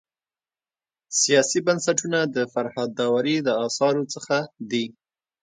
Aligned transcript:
سیاسي 1.21 1.59
بنسټونه 1.67 2.19
د 2.35 2.37
فرهاد 2.53 2.89
داوري 2.99 3.37
د 3.43 3.49
اثارو 3.67 4.03
څخه 4.13 4.37
دی. 4.71 4.85